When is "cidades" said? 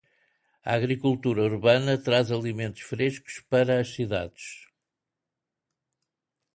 3.95-4.45